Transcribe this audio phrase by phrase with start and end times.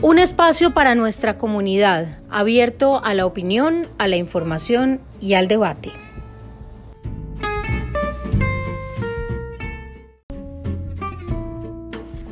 [0.00, 5.90] Un espacio para nuestra comunidad, abierto a la opinión, a la información y al debate.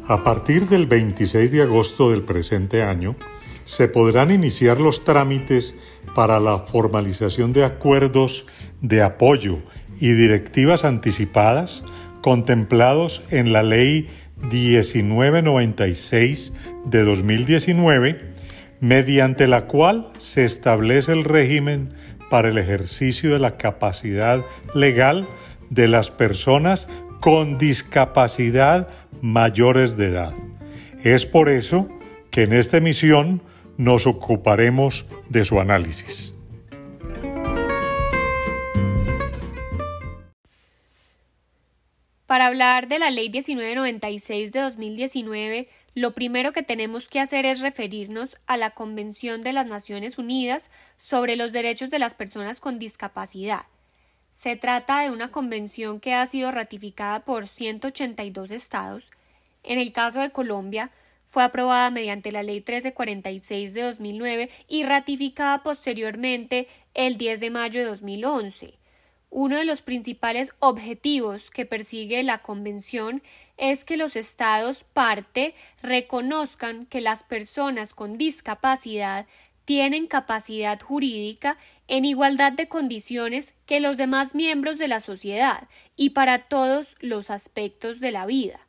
[0.06, 3.16] A partir del 26 de agosto del presente año,
[3.64, 5.74] se podrán iniciar los trámites
[6.14, 8.46] para la formalización de acuerdos
[8.80, 9.58] de apoyo
[9.98, 11.82] y directivas anticipadas
[12.20, 14.08] contemplados en la Ley
[14.42, 16.52] 1996
[16.84, 18.34] de 2019,
[18.80, 21.94] mediante la cual se establece el régimen
[22.30, 24.44] para el ejercicio de la capacidad
[24.74, 25.28] legal
[25.70, 26.88] de las personas
[27.20, 28.88] con discapacidad
[29.20, 30.34] mayores de edad.
[31.02, 31.88] Es por eso
[32.30, 33.42] que en esta emisión
[33.76, 36.35] nos ocuparemos de su análisis.
[42.26, 47.60] Para hablar de la Ley 1996 de 2019, lo primero que tenemos que hacer es
[47.60, 52.80] referirnos a la Convención de las Naciones Unidas sobre los Derechos de las Personas con
[52.80, 53.66] Discapacidad.
[54.34, 59.10] Se trata de una convención que ha sido ratificada por 182 estados.
[59.62, 60.90] En el caso de Colombia,
[61.26, 67.80] fue aprobada mediante la Ley 1346 de 2009 y ratificada posteriormente el 10 de mayo
[67.80, 68.74] de 2011.
[69.38, 73.22] Uno de los principales objetivos que persigue la Convención
[73.58, 79.26] es que los Estados parte reconozcan que las personas con discapacidad
[79.66, 86.10] tienen capacidad jurídica en igualdad de condiciones que los demás miembros de la sociedad y
[86.10, 88.66] para todos los aspectos de la vida.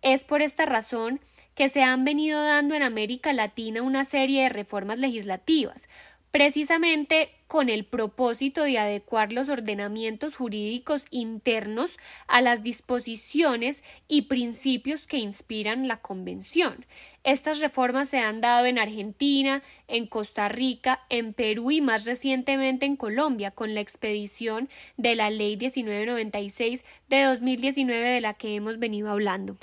[0.00, 1.20] Es por esta razón
[1.54, 5.90] que se han venido dando en América Latina una serie de reformas legislativas,
[6.36, 11.96] precisamente con el propósito de adecuar los ordenamientos jurídicos internos
[12.28, 16.84] a las disposiciones y principios que inspiran la Convención.
[17.24, 22.84] Estas reformas se han dado en Argentina, en Costa Rica, en Perú y más recientemente
[22.84, 28.78] en Colombia con la expedición de la Ley 1996 de 2019 de la que hemos
[28.78, 29.56] venido hablando.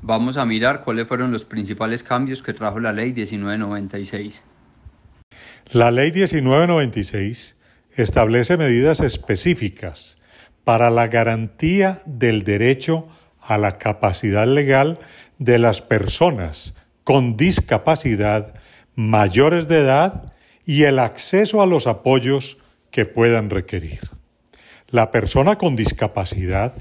[0.00, 4.42] Vamos a mirar cuáles fueron los principales cambios que trajo la Ley 1996.
[5.70, 7.56] La Ley 1996
[7.96, 10.18] establece medidas específicas
[10.64, 13.08] para la garantía del derecho
[13.40, 14.98] a la capacidad legal
[15.38, 18.54] de las personas con discapacidad
[18.94, 20.32] mayores de edad
[20.64, 22.58] y el acceso a los apoyos
[22.90, 24.00] que puedan requerir.
[24.88, 26.74] La persona con discapacidad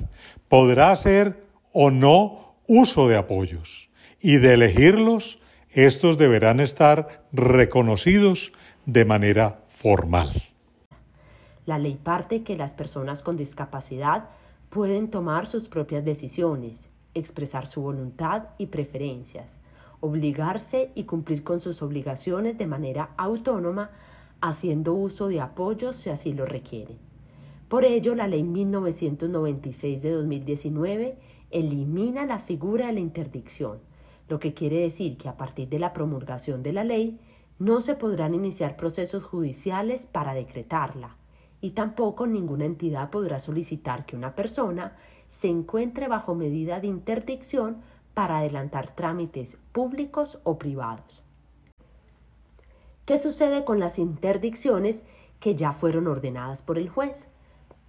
[0.50, 3.90] podrá hacer o no uso de apoyos
[4.20, 5.40] y de elegirlos,
[5.74, 8.52] estos deberán estar reconocidos
[8.86, 10.32] de manera formal.
[11.66, 14.30] La ley parte que las personas con discapacidad
[14.70, 19.60] pueden tomar sus propias decisiones, expresar su voluntad y preferencias,
[20.02, 23.92] obligarse y cumplir con sus obligaciones de manera autónoma,
[24.42, 26.98] haciendo uso de apoyos si así lo requieren.
[27.70, 31.18] Por ello, la Ley 1996 de 2019
[31.52, 33.80] elimina la figura de la interdicción,
[34.28, 37.20] lo que quiere decir que a partir de la promulgación de la ley
[37.60, 41.18] no se podrán iniciar procesos judiciales para decretarla
[41.62, 44.96] y tampoco ninguna entidad podrá solicitar que una persona
[45.30, 47.78] se encuentre bajo medida de interdicción
[48.14, 51.24] para adelantar trámites públicos o privados.
[53.06, 55.04] ¿Qué sucede con las interdicciones
[55.40, 57.30] que ya fueron ordenadas por el juez?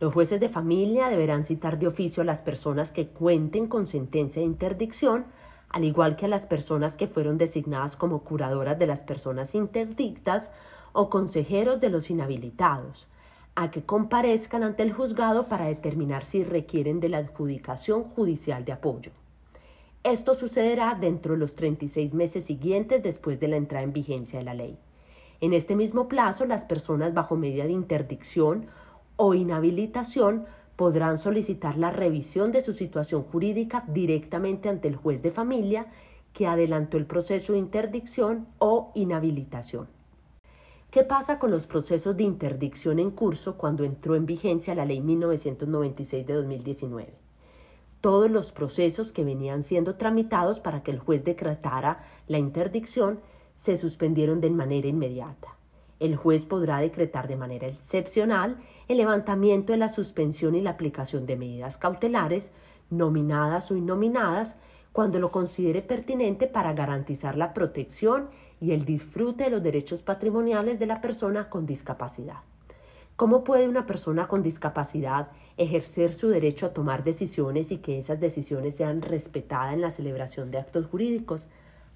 [0.01, 4.41] Los jueces de familia deberán citar de oficio a las personas que cuenten con sentencia
[4.41, 5.27] de interdicción,
[5.73, 10.51] al igual que a las personas que fueron designadas como curadoras de las personas interdictas
[10.93, 13.09] o consejeros de los inhabilitados,
[13.55, 18.73] a que comparezcan ante el juzgado para determinar si requieren de la adjudicación judicial de
[18.73, 19.13] apoyo.
[20.05, 24.45] Esto sucederá dentro de los 36 meses siguientes después de la entrada en vigencia de
[24.45, 24.79] la ley.
[25.41, 28.67] En este mismo plazo, las personas bajo medida de interdicción
[29.17, 30.47] o inhabilitación
[30.77, 35.87] podrán solicitar la revisión de su situación jurídica directamente ante el juez de familia
[36.33, 39.89] que adelantó el proceso de interdicción o inhabilitación.
[40.91, 45.01] ¿Qué pasa con los procesos de interdicción en curso cuando entró en vigencia la Ley
[45.01, 47.15] 1996 de 2019?
[48.03, 53.21] Todos los procesos que venían siendo tramitados para que el juez decretara la interdicción
[53.55, 55.57] se suspendieron de manera inmediata.
[56.03, 58.59] El juez podrá decretar de manera excepcional
[58.89, 62.51] el levantamiento de la suspensión y la aplicación de medidas cautelares,
[62.91, 64.57] nominadas o innominadas,
[64.93, 68.29] cuando lo considere pertinente para garantizar la protección
[68.61, 72.41] y el disfrute de los derechos patrimoniales de la persona con discapacidad.
[73.17, 78.21] ¿Cómo puede una persona con discapacidad ejercer su derecho a tomar decisiones y que esas
[78.21, 81.47] decisiones sean respetadas en la celebración de actos jurídicos?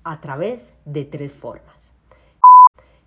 [0.06, 1.92] a través de tres formas.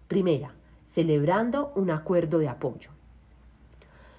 [0.09, 0.53] Primera,
[0.89, 2.89] celebrando un acuerdo de apoyo.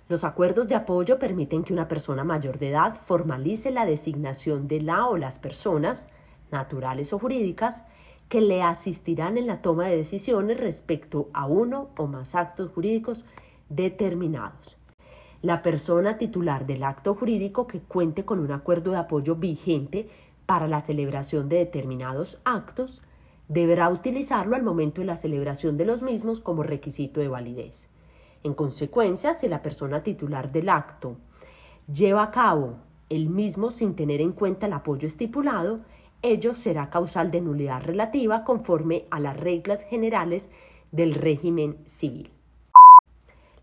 [0.08, 4.80] Los acuerdos de apoyo permiten que una persona mayor de edad formalice la designación de
[4.80, 6.06] la o las personas,
[6.52, 7.82] naturales o jurídicas,
[8.28, 13.24] que le asistirán en la toma de decisiones respecto a uno o más actos jurídicos
[13.68, 14.78] determinados.
[15.42, 20.08] La persona titular del acto jurídico que cuente con un acuerdo de apoyo vigente
[20.46, 23.02] para la celebración de determinados actos
[23.50, 27.88] deberá utilizarlo al momento de la celebración de los mismos como requisito de validez.
[28.44, 31.16] En consecuencia, si la persona titular del acto
[31.92, 32.76] lleva a cabo
[33.08, 35.80] el mismo sin tener en cuenta el apoyo estipulado,
[36.22, 40.48] ello será causal de nulidad relativa conforme a las reglas generales
[40.92, 42.30] del régimen civil.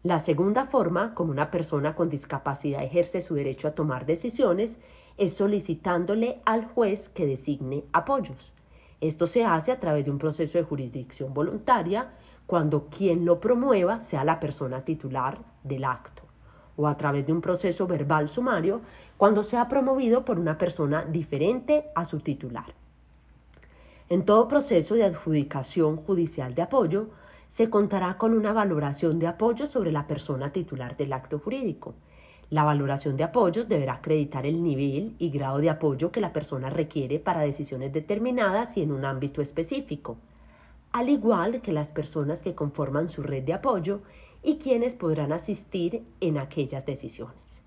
[0.04, 4.80] La segunda forma, como una persona con discapacidad ejerce su derecho a tomar decisiones,
[5.16, 8.51] es solicitándole al juez que designe apoyos.
[8.99, 12.13] Esto se hace a través de un proceso de jurisdicción voluntaria
[12.45, 16.23] cuando quien lo promueva sea la persona titular del acto
[16.77, 18.81] o a través de un proceso verbal sumario
[19.17, 22.73] cuando sea promovido por una persona diferente a su titular.
[24.09, 27.09] En todo proceso de adjudicación judicial de apoyo,
[27.50, 31.95] se contará con una valoración de apoyo sobre la persona titular del acto jurídico.
[32.49, 36.69] La valoración de apoyos deberá acreditar el nivel y grado de apoyo que la persona
[36.69, 40.15] requiere para decisiones determinadas y en un ámbito específico,
[40.94, 43.99] al igual que las personas que conforman su red de apoyo
[44.44, 47.63] y quienes podrán asistir en aquellas decisiones.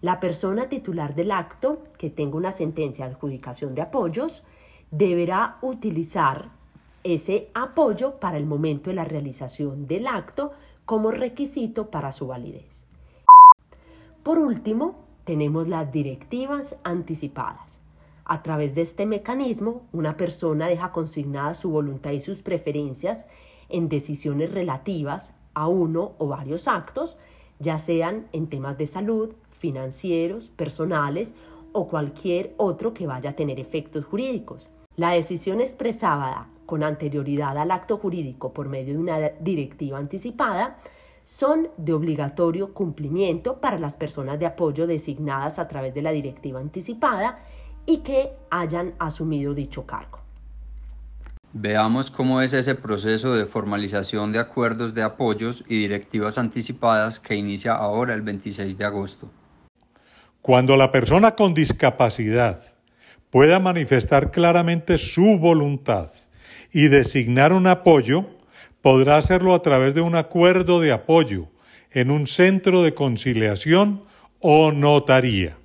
[0.00, 4.42] La persona titular del acto que tenga una sentencia de adjudicación de apoyos
[4.90, 6.50] deberá utilizar
[7.02, 10.52] ese apoyo para el momento de la realización del acto
[10.86, 12.86] como requisito para su validez.
[14.24, 17.82] Por último, tenemos las directivas anticipadas.
[18.24, 23.26] A través de este mecanismo, una persona deja consignada su voluntad y sus preferencias
[23.68, 27.18] en decisiones relativas a uno o varios actos,
[27.58, 31.34] ya sean en temas de salud, financieros, personales
[31.72, 34.70] o cualquier otro que vaya a tener efectos jurídicos.
[34.96, 40.78] La decisión expresada con anterioridad al acto jurídico por medio de una directiva anticipada
[41.24, 46.60] son de obligatorio cumplimiento para las personas de apoyo designadas a través de la directiva
[46.60, 47.40] anticipada
[47.86, 50.20] y que hayan asumido dicho cargo.
[51.52, 57.36] Veamos cómo es ese proceso de formalización de acuerdos de apoyos y directivas anticipadas que
[57.36, 59.30] inicia ahora el 26 de agosto.
[60.42, 62.60] Cuando la persona con discapacidad
[63.30, 66.10] pueda manifestar claramente su voluntad
[66.72, 68.26] y designar un apoyo,
[68.84, 71.48] podrá hacerlo a través de un acuerdo de apoyo
[71.90, 74.02] en un centro de conciliación
[74.40, 75.56] o notaría.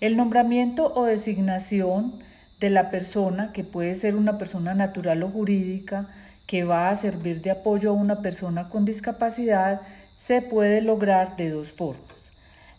[0.00, 2.18] El nombramiento o designación
[2.60, 6.10] de la persona, que puede ser una persona natural o jurídica,
[6.46, 9.80] que va a servir de apoyo a una persona con discapacidad,
[10.18, 12.30] se puede lograr de dos formas.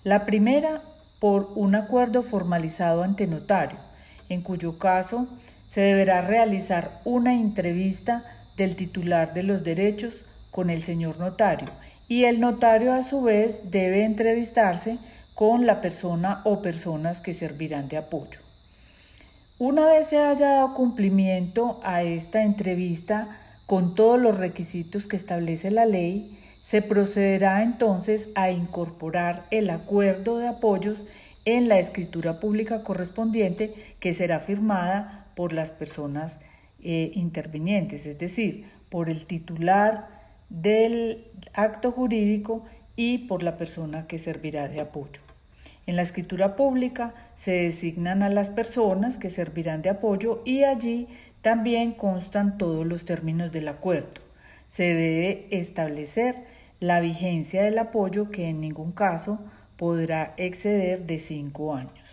[0.03, 0.83] La primera,
[1.19, 3.79] por un acuerdo formalizado ante notario,
[4.29, 5.27] en cuyo caso
[5.69, 8.23] se deberá realizar una entrevista
[8.57, 10.13] del titular de los derechos
[10.51, 11.69] con el señor notario
[12.07, 14.97] y el notario a su vez debe entrevistarse
[15.33, 18.39] con la persona o personas que servirán de apoyo.
[19.57, 25.71] Una vez se haya dado cumplimiento a esta entrevista con todos los requisitos que establece
[25.71, 30.99] la ley, se procederá entonces a incorporar el acuerdo de apoyos
[31.45, 36.37] en la escritura pública correspondiente que será firmada por las personas
[36.81, 40.07] eh, intervinientes, es decir, por el titular
[40.49, 42.63] del acto jurídico
[42.95, 45.21] y por la persona que servirá de apoyo.
[45.87, 51.07] En la escritura pública se designan a las personas que servirán de apoyo y allí
[51.41, 54.21] también constan todos los términos del acuerdo.
[54.67, 56.43] Se debe establecer
[56.79, 59.39] la vigencia del apoyo que en ningún caso
[59.77, 62.04] podrá exceder de cinco años.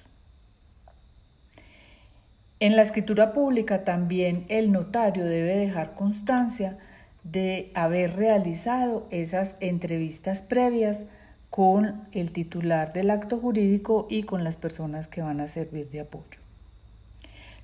[2.63, 6.79] En la escritura pública también el notario debe dejar constancia
[7.25, 11.07] de haber realizado esas entrevistas previas
[11.51, 16.03] con el titular del acto jurídico y con las personas que van a servir de
[16.03, 16.39] apoyo.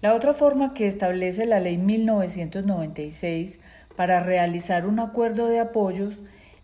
[0.00, 3.60] La otra forma que establece la ley 1996
[3.94, 6.16] para realizar un acuerdo de apoyos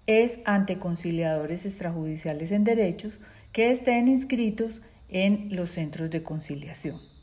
[0.08, 3.12] es ante conciliadores extrajudiciales en derechos
[3.52, 7.13] que estén inscritos en los centros de conciliación.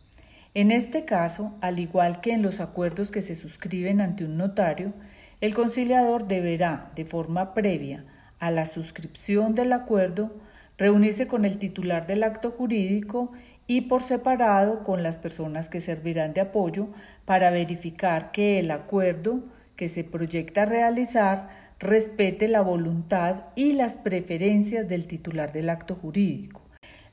[0.54, 4.94] En este caso, al igual que en los acuerdos que se suscriben ante un notario,
[5.40, 8.04] el conciliador deberá, de forma previa
[8.40, 10.36] a la suscripción del acuerdo,
[10.78, 13.32] reunirse con el titular del acto jurídico
[13.66, 16.90] y por separado con las personas que servirán de apoyo
[17.24, 19.40] para verificar que el acuerdo
[19.78, 21.48] que se proyecta realizar
[21.80, 26.62] respete la voluntad y las preferencias del titular del acto jurídico.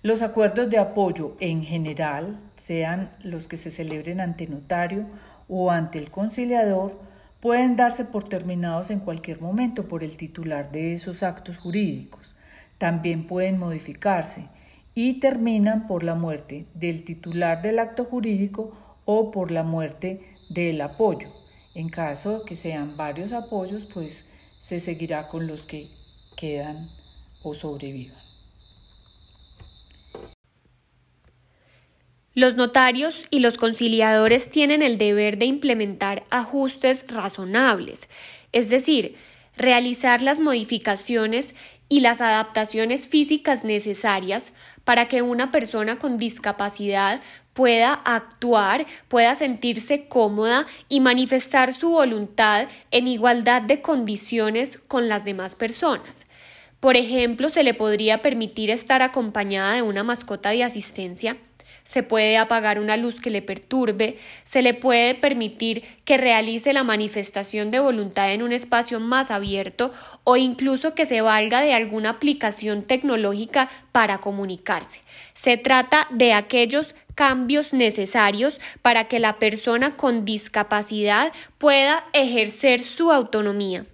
[0.03, 5.07] Los acuerdos de apoyo en general, sean los que se celebren ante notario
[5.49, 7.01] o ante el conciliador,
[7.41, 12.37] pueden darse por terminados en cualquier momento por el titular de esos actos jurídicos.
[12.77, 14.49] También pueden modificarse
[14.95, 20.83] y terminan por la muerte del titular del acto jurídico o por la muerte del
[20.83, 21.31] apoyo.
[21.75, 24.15] En caso de que sean varios apoyos, pues
[24.61, 25.89] se seguirá con los que
[26.37, 26.91] quedan
[27.43, 28.28] o sobrevivan.
[32.39, 38.09] Los notarios y los conciliadores tienen el deber de implementar ajustes razonables,
[38.53, 39.17] es decir,
[39.57, 41.57] realizar las modificaciones
[41.89, 44.53] y las adaptaciones físicas necesarias
[44.85, 47.21] para que una persona con discapacidad
[47.55, 55.25] pueda actuar, pueda sentirse cómoda y manifestar su voluntad en igualdad de condiciones con las
[55.25, 56.29] demás personas.
[56.79, 61.37] Por ejemplo, se le podría permitir estar acompañada de una mascota de asistencia
[61.89, 66.85] se puede apagar una luz que le perturbe, se le puede permitir que realice la
[66.85, 69.91] manifestación de voluntad en un espacio más abierto
[70.23, 75.01] o incluso que se valga de alguna aplicación tecnológica para comunicarse.
[75.33, 83.11] Se trata de aquellos cambios necesarios para que la persona con discapacidad pueda ejercer su
[83.11, 83.87] autonomía.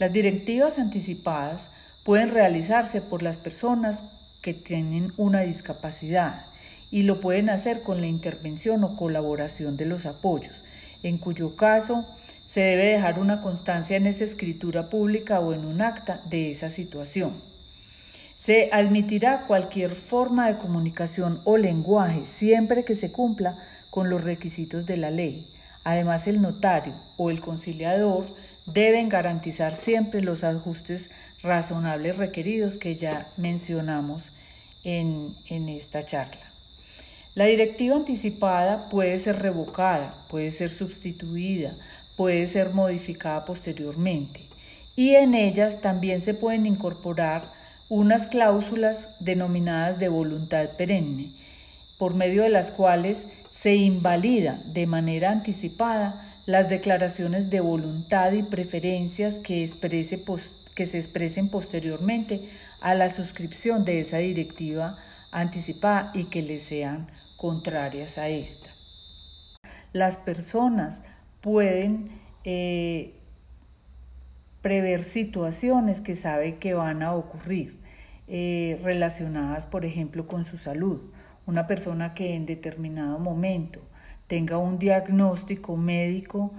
[0.00, 1.62] Las directivas anticipadas
[2.04, 4.02] pueden realizarse por las personas
[4.44, 6.44] que tienen una discapacidad
[6.90, 10.62] y lo pueden hacer con la intervención o colaboración de los apoyos,
[11.02, 12.04] en cuyo caso
[12.46, 16.68] se debe dejar una constancia en esa escritura pública o en un acta de esa
[16.68, 17.32] situación.
[18.36, 23.56] Se admitirá cualquier forma de comunicación o lenguaje siempre que se cumpla
[23.88, 25.48] con los requisitos de la ley.
[25.84, 28.26] Además, el notario o el conciliador
[28.66, 31.08] deben garantizar siempre los ajustes
[31.42, 34.22] razonables requeridos que ya mencionamos
[34.84, 35.34] en,
[35.68, 36.52] esta charla.
[37.34, 41.74] La directiva anticipada puede ser revocada, puede ser sustituida,
[42.16, 44.42] puede ser modificada posteriormente
[44.94, 47.52] y en ellas también se pueden incorporar
[47.88, 51.30] unas cláusulas denominadas de voluntad perenne,
[51.98, 53.24] por medio de las cuales
[53.60, 60.22] se invalida de manera anticipada las declaraciones de voluntad y preferencias que, exprese
[60.74, 62.48] que se expresen posteriormente
[62.84, 64.98] a la suscripción de esa directiva
[65.32, 68.68] anticipada y que le sean contrarias a esta.
[69.94, 71.00] Las personas
[71.40, 72.10] pueden
[72.44, 73.14] eh,
[74.60, 77.78] prever situaciones que sabe que van a ocurrir
[78.28, 81.00] eh, relacionadas, por ejemplo, con su salud.
[81.46, 83.80] Una persona que en determinado momento
[84.26, 86.52] tenga un diagnóstico médico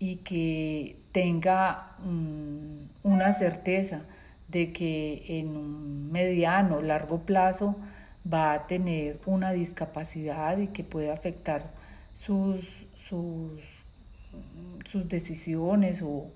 [0.00, 4.02] y que tenga mm, una certeza
[4.48, 7.76] de que en un mediano, largo plazo
[8.30, 11.62] va a tener una discapacidad y que puede afectar
[12.14, 12.60] sus,
[13.08, 13.60] sus,
[14.90, 16.32] sus decisiones o,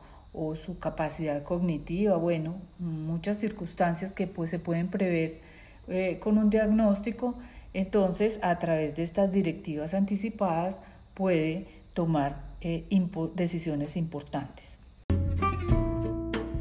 [0.65, 5.41] su capacidad cognitiva, bueno, muchas circunstancias que pues, se pueden prever
[5.89, 7.35] eh, con un diagnóstico,
[7.75, 10.81] entonces a través de estas directivas anticipadas
[11.13, 12.87] puede tomar eh,
[13.35, 14.72] decisiones importantes.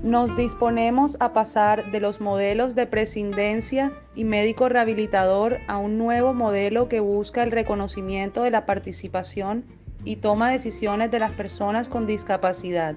[0.04, 6.34] Nos disponemos a pasar de los modelos de prescindencia y médico rehabilitador a un nuevo
[6.34, 9.64] modelo que busca el reconocimiento de la participación
[10.04, 12.96] y toma decisiones de las personas con discapacidad,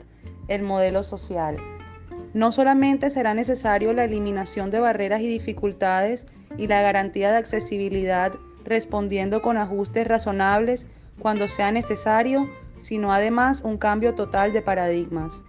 [0.48, 1.58] el modelo social.
[2.32, 6.24] No solamente será necesario la eliminación de barreras y dificultades
[6.56, 8.32] y la garantía de accesibilidad
[8.64, 10.86] respondiendo con ajustes razonables
[11.18, 15.44] cuando sea necesario, sino además un cambio total de paradigmas.